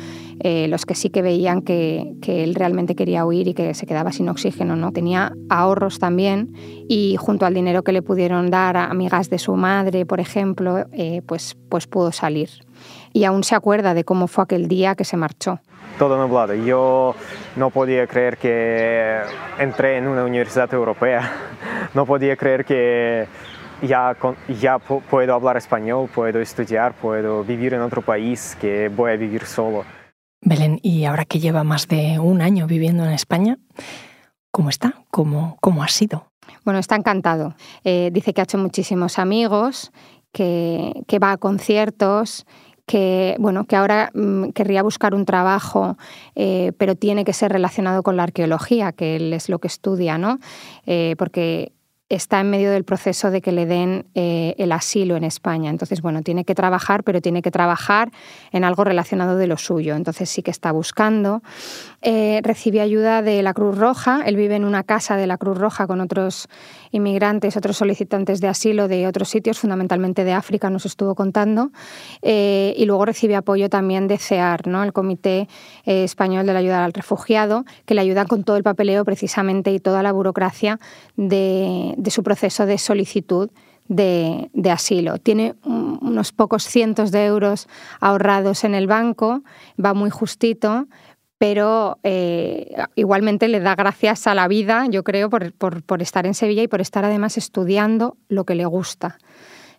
Eh, 0.42 0.70
los 0.70 0.86
que 0.86 0.96
sí 0.96 1.10
que 1.10 1.22
veían 1.22 1.62
que, 1.62 2.16
él 2.26 2.56
realmente 2.56 2.96
quería 2.96 3.26
huir 3.26 3.50
y 3.50 3.54
que 3.54 3.74
se 3.74 3.86
quedaba 3.86 4.14
sin 4.14 4.30
oxígeno. 4.30 4.76
¿no? 4.78 4.92
Tenía 4.92 5.34
ahorros 5.50 6.00
también 6.00 6.54
y 6.88 7.18
junto 7.18 7.46
al 7.46 7.54
dinero 7.54 7.84
que 7.84 7.92
le 7.92 8.02
pudieron 8.02 8.50
dar 8.50 8.78
a 8.78 8.86
amigas 8.86 9.30
de 9.30 9.38
su 9.38 9.56
madre, 9.56 10.06
por 10.06 10.22
ejemplo, 10.22 10.86
eh, 10.94 11.22
pues, 11.26 11.58
pues 11.68 11.88
pudo 11.88 12.14
salir. 12.14 12.50
Y 13.12 13.26
aún 13.26 13.44
se 13.44 13.56
acuerda 13.56 13.94
de 13.94 14.06
cómo 14.06 14.28
fue 14.28 14.46
aquel 14.46 14.68
día 14.68 14.96
que 14.96 15.04
se 15.04 15.18
marchó 15.18 15.60
todo 15.98 16.18
nublado. 16.18 16.54
Yo 16.54 17.14
no 17.58 17.72
podía 17.72 18.08
creer 18.08 18.38
que 18.38 19.20
entré 19.58 19.98
en 19.98 20.08
una 20.08 20.24
universidad 20.24 20.74
europea. 20.74 21.32
No 21.96 22.06
podía 22.06 22.36
creer 22.36 22.66
que 22.66 23.28
ya, 23.82 24.16
ya 24.60 24.80
puedo 24.80 25.34
hablar 25.34 25.58
español, 25.58 26.10
puedo 26.14 26.40
estudiar, 26.40 26.94
puedo 26.94 27.44
vivir 27.44 27.74
en 27.74 27.82
otro 27.82 28.02
país, 28.02 28.58
que 28.60 28.90
voy 28.90 29.12
a 29.12 29.16
vivir 29.16 29.46
solo. 29.46 29.84
Belén, 30.42 30.80
y 30.82 31.06
ahora 31.06 31.26
que 31.26 31.40
lleva 31.40 31.64
más 31.64 31.88
de 31.88 32.20
un 32.20 32.42
año 32.42 32.68
viviendo 32.68 33.04
en 33.04 33.12
España, 33.12 33.58
¿cómo 34.52 34.70
está? 34.70 34.94
¿Cómo, 35.12 35.58
cómo 35.62 35.84
ha 35.84 35.88
sido? 35.88 36.32
Bueno, 36.64 36.80
está 36.80 36.96
encantado. 36.96 37.56
Eh, 37.84 38.10
dice 38.14 38.34
que 38.34 38.42
ha 38.42 38.46
hecho 38.46 38.58
muchísimos 38.58 39.20
amigos, 39.20 39.92
que, 40.32 41.04
que 41.08 41.20
va 41.20 41.34
a 41.34 41.38
conciertos 41.38 42.46
que, 42.90 43.36
bueno, 43.38 43.66
que 43.66 43.76
ahora 43.76 44.10
mm, 44.16 44.50
querría 44.50 44.82
buscar 44.82 45.14
un 45.14 45.24
trabajo, 45.24 45.96
eh, 46.34 46.72
pero 46.80 46.96
tiene 46.96 47.24
que 47.24 47.34
ser 47.34 47.52
relacionado 47.52 48.02
con 48.02 48.18
la 48.18 48.24
arqueología, 48.24 48.94
que 48.94 49.16
él 49.16 49.32
es 49.32 49.48
lo 49.48 49.60
que 49.60 49.68
estudia, 49.68 50.18
¿no? 50.18 50.40
Eh, 50.88 51.14
porque 51.20 51.72
está 52.10 52.40
en 52.40 52.50
medio 52.50 52.72
del 52.72 52.84
proceso 52.84 53.30
de 53.30 53.40
que 53.40 53.52
le 53.52 53.68
den 53.68 54.08
eh, 54.16 54.56
el 54.58 54.72
asilo 54.72 55.16
en 55.16 55.24
España. 55.24 55.70
Entonces, 55.70 56.02
bueno, 56.02 56.24
tiene 56.24 56.44
que 56.44 56.56
trabajar, 56.56 57.04
pero 57.04 57.22
tiene 57.22 57.44
que 57.44 57.52
trabajar 57.52 58.12
en 58.52 58.64
algo 58.64 58.84
relacionado 58.84 59.38
de 59.38 59.46
lo 59.46 59.58
suyo. 59.58 59.96
Entonces 59.96 60.28
sí 60.28 60.42
que 60.42 60.50
está 60.50 60.72
buscando. 60.72 61.44
Eh, 62.02 62.42
recibe 62.44 62.82
ayuda 62.82 63.22
de 63.22 63.44
la 63.44 63.54
Cruz 63.54 63.78
Roja. 63.78 64.24
Él 64.26 64.38
vive 64.38 64.56
en 64.56 64.66
una 64.66 64.84
casa 64.84 65.18
de 65.18 65.28
la 65.28 65.38
Cruz 65.38 65.60
Roja 65.60 65.86
con 65.86 66.02
otros 66.02 66.48
inmigrantes, 66.92 67.56
otros 67.56 67.78
solicitantes 67.78 68.42
de 68.42 68.48
asilo 68.48 68.88
de 68.88 69.06
otros 69.06 69.30
sitios, 69.30 69.60
fundamentalmente 69.60 70.24
de 70.24 70.34
África, 70.34 70.72
nos 70.72 70.88
estuvo 70.88 71.14
contando. 71.14 71.70
Eh, 72.24 72.74
y 72.76 72.86
luego 72.86 73.06
recibe 73.06 73.36
apoyo 73.36 73.70
también 73.70 74.08
de 74.08 74.18
CEAR, 74.18 74.66
¿no? 74.66 74.84
el 74.84 74.94
Comité 74.94 75.48
Español 75.86 76.48
de 76.48 76.54
la 76.54 76.60
Ayuda 76.60 76.86
al 76.86 76.94
Refugiado, 76.94 77.66
que 77.86 77.94
le 77.94 78.02
ayuda 78.02 78.26
con 78.26 78.44
todo 78.44 78.58
el 78.58 78.64
papeleo 78.64 79.06
precisamente 79.06 79.72
y 79.72 79.80
toda 79.80 80.02
la 80.02 80.12
burocracia 80.12 80.80
de 81.16 81.94
de 82.00 82.12
su 82.12 82.24
proceso 82.24 82.66
de 82.66 82.78
solicitud 82.78 83.50
de, 83.88 84.72
asilo. 84.72 85.18
Tiene 85.18 85.56
unos 85.64 86.32
pocos 86.32 86.64
cientos 86.64 87.12
de 87.12 87.26
euros 87.26 87.68
ahorrados 88.00 88.64
en 88.64 88.76
el 88.76 88.88
banco, 88.88 89.42
va 89.84 89.94
muy 89.94 90.10
justito, 90.10 90.88
pero 91.38 91.98
eh, 92.04 92.76
igualmente 92.96 93.48
le 93.48 93.60
da 93.60 93.76
gracias 93.76 94.28
a 94.28 94.36
la 94.36 94.48
vida, 94.48 94.86
yo 94.90 95.04
creo, 95.04 95.30
por, 95.30 96.02
estar 96.02 96.26
en 96.26 96.34
Sevilla 96.34 96.64
y 96.64 96.68
por 96.68 96.82
estar 96.82 97.04
además 97.04 97.38
estudiando 97.38 98.16
lo 98.30 98.46
que 98.46 98.56
le 98.56 98.66
gusta. 98.66 99.18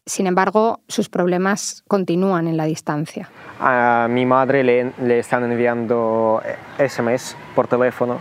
Sin 0.07 0.27
embargo, 0.27 0.81
sus 0.89 1.09
problemas 1.09 1.85
continúan 1.87 2.49
en 2.49 2.57
la 2.57 2.65
distancia. 2.65 3.31
A 3.61 4.09
mi 4.11 4.27
madre 4.27 4.65
le, 4.65 4.93
le 5.03 5.19
están 5.21 5.51
enviando 5.51 6.43
SMS 6.79 7.37
por 7.55 7.69
teléfono 7.69 8.19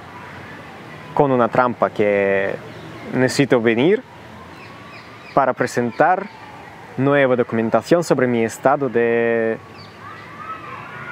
con 1.13 1.31
una 1.31 1.47
trampa 1.47 1.89
que 1.89 2.53
necesito 3.13 3.61
venir 3.61 4.01
para 5.33 5.53
presentar 5.53 6.27
nueva 6.97 7.35
documentación 7.35 8.03
sobre 8.03 8.27
mi 8.27 8.43
estado 8.43 8.89
de 8.89 9.57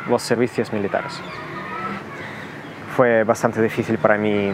los 0.09 0.21
servicios 0.21 0.71
militares. 0.73 1.19
Fue 2.95 3.23
bastante 3.23 3.61
difícil 3.61 3.97
para 3.97 4.17
mí 4.17 4.51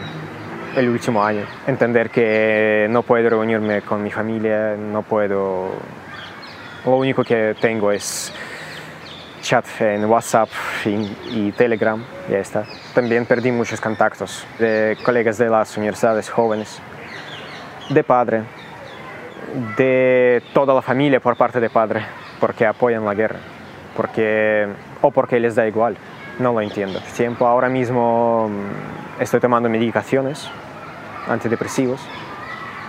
el 0.75 0.89
último 0.89 1.23
año 1.23 1.45
entender 1.67 2.09
que 2.09 2.88
no 2.89 3.03
puedo 3.03 3.29
reunirme 3.29 3.81
con 3.81 4.03
mi 4.03 4.12
familia, 4.12 4.75
no 4.75 5.01
puedo... 5.03 5.71
Lo 6.85 6.97
único 6.97 7.23
que 7.23 7.55
tengo 7.62 7.91
es 7.91 8.33
chat 9.41 9.65
en 9.79 10.05
WhatsApp 10.05 10.50
y, 10.85 11.51
Telegram, 11.53 12.03
ya 12.29 12.39
está. 12.39 12.65
También 12.93 13.25
perdí 13.25 13.51
muchos 13.51 13.79
contactos 13.79 14.45
de 14.59 14.97
colegas 15.03 15.38
de 15.38 15.50
las 15.50 15.77
universidades 15.77 16.29
jóvenes 16.29 16.81
de 17.89 18.03
padre, 18.03 18.43
de 19.77 20.41
toda 20.53 20.73
la 20.73 20.81
familia 20.81 21.19
por 21.19 21.35
parte 21.35 21.59
de 21.59 21.69
padre, 21.69 22.05
porque 22.39 22.65
apoyan 22.65 23.05
la 23.05 23.13
guerra, 23.13 23.39
porque, 23.95 24.67
o 25.01 25.11
porque 25.11 25.39
les 25.39 25.55
da 25.55 25.67
igual, 25.67 25.97
no 26.39 26.53
lo 26.53 26.61
entiendo. 26.61 26.99
Tiempo 27.15 27.45
ahora 27.45 27.69
mismo 27.69 28.49
mm, 28.49 29.21
estoy 29.21 29.39
tomando 29.39 29.69
medicaciones 29.69 30.49
antidepresivos 31.27 32.01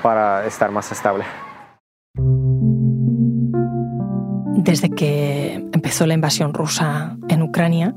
para 0.03 0.47
estar 0.47 0.71
más 0.71 0.91
estable. 0.93 1.25
Desde 4.57 4.89
que 4.91 5.55
empezó 5.73 6.07
la 6.07 6.15
invasión 6.15 6.55
rusa 6.55 7.17
en 7.29 7.43
Ucrania, 7.43 7.95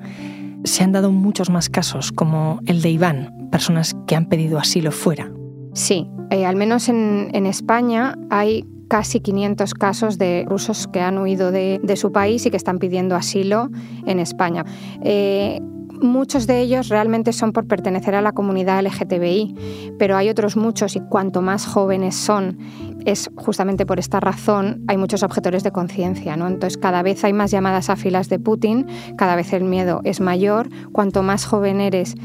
se 0.63 0.83
han 0.83 0.91
dado 0.91 1.11
muchos 1.11 1.49
más 1.49 1.69
casos, 1.69 2.11
como 2.11 2.59
el 2.65 2.81
de 2.81 2.89
Iván, 2.89 3.49
personas 3.51 3.95
que 4.05 4.15
han 4.15 4.25
pedido 4.25 4.59
asilo 4.59 4.91
fuera. 4.91 5.31
Sí, 5.77 6.09
eh, 6.31 6.47
al 6.47 6.55
menos 6.55 6.89
en, 6.89 7.45
España 7.45 8.15
hay 8.31 8.65
casi 8.87 9.19
500 9.19 9.75
casos 9.75 10.17
de 10.17 10.43
rusos 10.49 10.87
que 10.87 11.01
han 11.01 11.19
huido 11.19 11.51
de, 11.51 11.95
su 11.95 12.11
país 12.11 12.47
y 12.47 12.49
que 12.49 12.57
están 12.57 12.79
pidiendo 12.79 13.15
asilo 13.15 13.69
en 14.07 14.17
España. 14.17 14.65
Eh, 15.03 15.59
muchos 16.01 16.47
de 16.47 16.61
ellos 16.61 16.89
realmente 16.89 17.31
son 17.31 17.51
por 17.53 17.67
pertenecer 17.67 18.15
a 18.15 18.23
la 18.23 18.31
comunidad 18.31 18.81
LGTBI, 18.83 19.93
pero 19.99 20.17
hay 20.17 20.29
otros 20.29 20.57
muchos 20.57 20.95
y 20.95 20.99
cuanto 20.99 21.43
más 21.43 21.67
jóvenes 21.67 22.15
son, 22.15 22.57
es 23.05 23.29
justamente 23.35 23.85
por 23.85 23.99
esta 23.99 24.19
razón 24.19 24.83
hay 24.87 24.97
muchos 24.97 25.21
objetores 25.21 25.61
de 25.61 25.71
conciencia. 25.71 26.35
¿no? 26.37 26.47
Entonces 26.47 26.79
cada 26.79 27.03
vez 27.03 27.23
hay 27.23 27.33
más 27.33 27.51
llamadas 27.51 27.91
a 27.91 27.95
filas 27.95 28.29
de 28.29 28.39
Putin, 28.39 28.87
cada 29.15 29.35
vez 29.35 29.53
el 29.53 29.63
miedo 29.63 30.01
es 30.05 30.21
mayor, 30.21 30.69
cuanto 30.91 31.21
más 31.21 31.45
joven 31.45 31.81
eres, 31.81 32.15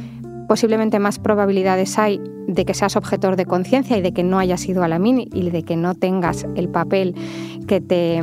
posiblemente 0.48 0.98
más 0.98 1.18
probabilidades 1.18 1.98
hay 1.98 2.20
de 2.46 2.64
que 2.64 2.74
seas 2.74 2.96
objetor 2.96 3.36
de 3.36 3.46
conciencia 3.46 3.96
y 3.96 4.02
de 4.02 4.12
que 4.12 4.22
no 4.22 4.38
hayas 4.38 4.66
ido 4.66 4.82
a 4.82 4.88
la 4.88 4.98
mini 4.98 5.28
y 5.32 5.50
de 5.50 5.62
que 5.62 5.76
no 5.76 5.94
tengas 5.94 6.46
el 6.56 6.68
papel 6.68 7.14
que 7.66 7.80
te, 7.80 8.20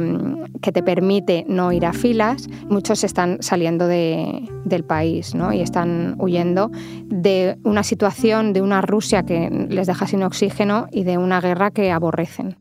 que 0.62 0.72
te 0.72 0.84
permite 0.84 1.46
no 1.48 1.72
ir 1.72 1.86
a 1.86 1.94
filas, 1.94 2.48
muchos 2.70 3.04
están 3.04 3.42
saliendo 3.42 3.88
del 3.88 4.84
país 4.86 5.34
¿no? 5.36 5.54
y 5.54 5.62
están 5.62 6.16
huyendo 6.20 6.72
de 7.06 7.58
una 7.64 7.84
situación, 7.84 8.54
de 8.54 8.62
una 8.62 8.82
Rusia 8.82 9.24
que 9.24 9.50
les 9.70 9.88
deja 9.88 10.08
sin 10.08 10.24
oxígeno 10.24 10.88
y 10.92 11.04
de 11.04 11.18
una 11.18 11.42
guerra 11.42 11.72
que 11.72 11.92
aborrecen. 11.92 12.58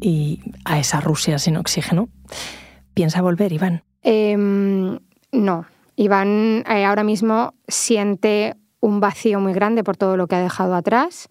¿Y 0.00 0.40
a 0.64 0.78
esa 0.78 1.00
Rusia 1.00 1.38
sin 1.38 1.56
oxígeno 1.56 2.08
piensa 2.94 3.20
volver, 3.20 3.52
Iván? 3.52 3.82
Em, 4.02 4.98
no. 5.32 5.66
Iván 6.00 6.64
eh, 6.66 6.86
ahora 6.86 7.04
mismo 7.04 7.52
siente 7.68 8.56
un 8.80 9.00
vacío 9.00 9.38
muy 9.38 9.52
grande 9.52 9.84
por 9.84 9.98
todo 9.98 10.16
lo 10.16 10.28
que 10.28 10.36
ha 10.36 10.40
dejado 10.40 10.74
atrás, 10.74 11.28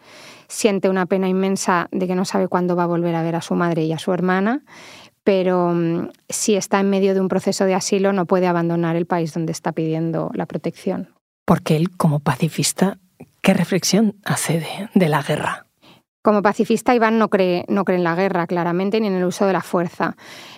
siente 0.48 0.90
una 0.90 1.08
pena 1.08 1.28
inmensa 1.28 1.88
de 1.92 2.06
que 2.06 2.14
no 2.14 2.24
sabe 2.24 2.48
cuándo 2.48 2.76
va 2.76 2.84
a 2.84 2.86
volver 2.86 3.16
a 3.16 3.24
ver 3.24 3.36
a 3.36 3.42
su 3.42 3.56
madre 3.56 3.86
y 3.86 3.94
a 3.94 3.98
su 3.98 4.14
hermana, 4.14 4.62
pero 5.24 5.74
mm, 5.74 6.10
si 6.30 6.56
está 6.56 6.80
en 6.80 6.92
medio 6.92 7.16
de 7.16 7.20
un 7.20 7.30
proceso 7.30 7.66
de 7.66 7.74
asilo 7.74 8.14
no 8.14 8.28
puede 8.28 8.46
abandonar 8.46 8.96
el 8.96 9.08
país 9.08 9.34
donde 9.34 9.54
está 9.54 9.72
pidiendo 9.72 10.30
la 10.36 10.46
protección. 10.46 11.10
Porque 11.46 11.76
él, 11.76 11.90
como 11.98 12.20
pacifista, 12.20 13.00
¿qué 13.42 13.56
reflexión 13.56 14.18
hace 14.24 14.64
de, 14.94 15.10
la 15.10 15.24
guerra? 15.24 15.66
Como 16.22 16.44
pacifista, 16.44 16.94
Iván 16.94 17.18
no 17.18 17.30
cree, 17.30 17.66
no 17.70 17.86
cree 17.86 17.98
en 17.98 18.04
la 18.04 18.14
guerra, 18.14 18.46
claramente, 18.46 19.02
ni 19.02 19.08
en 19.08 19.16
el 19.16 19.26
uso 19.26 19.48
de 19.48 19.54
la 19.54 19.62
fuerza, 19.62 20.16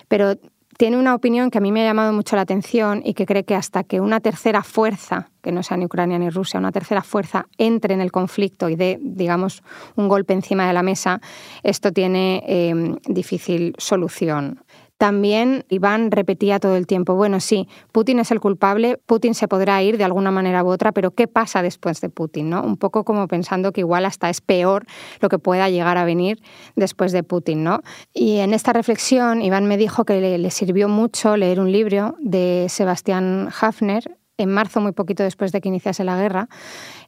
pero 0.08 0.34
tiene 0.82 0.98
una 0.98 1.14
opinión 1.14 1.52
que 1.52 1.58
a 1.58 1.60
mí 1.60 1.70
me 1.70 1.82
ha 1.82 1.84
llamado 1.84 2.12
mucho 2.12 2.34
la 2.34 2.42
atención 2.42 3.02
y 3.04 3.14
que 3.14 3.24
cree 3.24 3.44
que 3.44 3.54
hasta 3.54 3.84
que 3.84 4.00
una 4.00 4.18
tercera 4.18 4.64
fuerza, 4.64 5.30
que 5.40 5.52
no 5.52 5.62
sea 5.62 5.76
ni 5.76 5.84
Ucrania 5.84 6.18
ni 6.18 6.28
Rusia, 6.28 6.58
una 6.58 6.72
tercera 6.72 7.02
fuerza 7.02 7.46
entre 7.56 7.94
en 7.94 8.00
el 8.00 8.10
conflicto 8.10 8.68
y 8.68 8.74
dé, 8.74 8.98
digamos, 9.00 9.62
un 9.94 10.08
golpe 10.08 10.32
encima 10.32 10.66
de 10.66 10.72
la 10.72 10.82
mesa, 10.82 11.20
esto 11.62 11.92
tiene 11.92 12.42
em, 12.48 12.96
difícil 13.06 13.76
solución. 13.78 14.58
También 15.02 15.64
Iván 15.68 16.12
repetía 16.12 16.60
todo 16.60 16.76
el 16.76 16.86
tiempo, 16.86 17.16
bueno, 17.16 17.40
sí, 17.40 17.68
Putin 17.90 18.20
es 18.20 18.30
el 18.30 18.38
culpable, 18.38 19.00
Putin 19.04 19.34
se 19.34 19.48
podrá 19.48 19.82
ir 19.82 19.98
de 19.98 20.04
alguna 20.04 20.30
manera 20.30 20.62
u 20.62 20.68
otra, 20.68 20.92
pero 20.92 21.10
¿qué 21.10 21.26
pasa 21.26 21.60
después 21.60 22.00
de 22.00 22.08
Putin? 22.08 22.50
¿no? 22.50 22.62
Un 22.62 22.76
poco 22.76 23.02
como 23.02 23.26
pensando 23.26 23.72
que 23.72 23.80
igual 23.80 24.04
hasta 24.04 24.30
es 24.30 24.40
peor 24.40 24.86
lo 25.18 25.28
que 25.28 25.40
pueda 25.40 25.68
llegar 25.68 25.98
a 25.98 26.04
venir 26.04 26.40
después 26.76 27.10
de 27.10 27.24
Putin. 27.24 27.64
¿no? 27.64 27.80
Y 28.14 28.38
en 28.38 28.54
esta 28.54 28.72
reflexión 28.72 29.42
Iván 29.42 29.66
me 29.66 29.76
dijo 29.76 30.04
que 30.04 30.38
le, 30.38 30.50
sirvió 30.52 30.88
mucho 30.88 31.36
leer 31.36 31.58
un 31.58 31.72
libro 31.72 32.14
de 32.20 32.66
Sebastián 32.68 33.48
Hafner, 33.60 34.04
en 34.38 34.50
marzo, 34.50 34.80
muy 34.80 34.92
poquito 34.92 35.24
después 35.24 35.50
de 35.50 35.60
que 35.60 35.68
iniciase 35.68 36.04
la 36.04 36.16
guerra, 36.16 36.48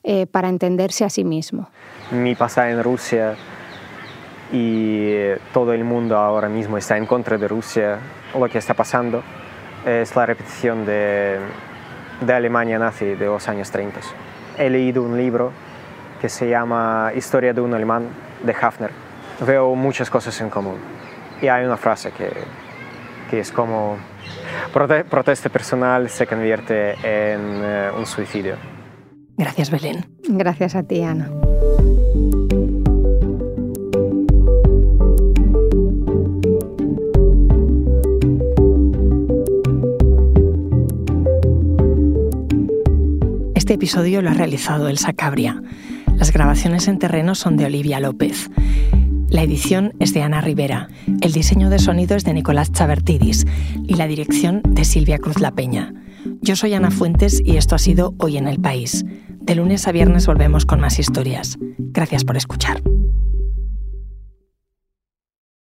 eh, 0.03 0.27
para 0.27 0.49
entenderse 0.49 1.05
a 1.05 1.11
sí 1.11 1.23
mismo. 1.23 1.71
Mi 2.11 2.35
pasada 2.35 2.73
en 2.73 2.83
Rusia 2.83 3.37
y 4.55 5.35
todo 5.53 5.73
el 5.73 5.83
mundo 5.83 6.17
ahora 6.17 6.49
mismo 6.49 6.79
está 6.79 6.97
en 6.97 7.07
contra 7.07 7.37
de 7.37 7.49
Rusia, 7.49 7.99
lo 8.39 8.49
que 8.49 8.59
está 8.59 8.73
pasando 8.73 9.21
es 9.85 10.15
la 10.15 10.27
repetición 10.27 10.87
de, 10.87 11.41
de 12.21 12.33
Alemania 12.33 12.79
nazi 12.79 13.17
de 13.17 13.27
los 13.27 13.49
años 13.49 13.73
30. 13.73 14.01
He 14.57 14.71
leído 14.71 15.03
un 15.03 15.17
libro 15.17 15.51
que 16.21 16.29
se 16.29 16.49
llama 16.49 17.11
Historia 17.17 17.53
de 17.53 17.61
un 17.61 17.75
alemán 17.75 18.07
de 18.45 18.55
Hafner. 18.55 18.91
Veo 19.45 19.75
muchas 19.75 20.09
cosas 20.09 20.41
en 20.41 20.51
común. 20.51 20.77
Y 21.43 21.49
hay 21.49 21.65
una 21.65 21.77
frase 21.77 22.13
que, 22.13 22.31
que 23.29 23.41
es 23.41 23.51
como 23.51 23.99
protesta 24.73 25.49
personal 25.49 26.09
se 26.09 26.29
convierte 26.29 26.93
en 26.93 27.41
eh, 27.61 27.91
un 27.99 28.07
suicidio. 28.07 28.55
Gracias, 29.37 29.69
Belén. 29.69 30.07
Gracias 30.29 30.77
a 30.77 30.85
ti, 30.85 31.03
Ana. 31.03 31.29
Episodio 43.85 44.23
lo 44.23 44.31
ha 44.31 44.33
realizado 44.33 44.89
Elsa 44.89 45.13
Cabria. 45.13 45.63
Las 46.17 46.33
grabaciones 46.33 46.89
en 46.89 46.99
terreno 46.99 47.35
son 47.35 47.59
de 47.59 47.67
Olivia 47.67 48.01
López. 48.01 48.49
La 49.29 49.43
edición 49.43 49.93
es 50.01 50.15
de 50.15 50.23
Ana 50.23 50.41
Rivera, 50.41 50.89
el 51.21 51.33
diseño 51.33 51.69
de 51.69 51.79
sonido 51.79 52.17
es 52.17 52.25
de 52.25 52.33
Nicolás 52.33 52.73
Chavertidis 52.73 53.45
y 53.87 53.97
la 53.97 54.07
dirección 54.07 54.63
de 54.67 54.87
Silvia 54.87 55.19
Cruz 55.19 55.39
La 55.39 55.51
Peña. 55.51 55.93
Yo 56.41 56.57
soy 56.57 56.73
Ana 56.73 56.91
Fuentes 56.91 57.43
y 57.45 57.59
esto 57.59 57.75
ha 57.75 57.79
sido 57.79 58.15
Hoy 58.17 58.39
en 58.39 58.49
el 58.49 58.59
País. 58.59 59.05
De 59.43 59.55
lunes 59.55 59.87
a 59.87 59.93
viernes 59.93 60.27
volvemos 60.27 60.65
con 60.65 60.81
más 60.81 60.99
historias. 60.99 61.59
Gracias 61.77 62.25
por 62.25 62.39
escuchar. 62.39 62.81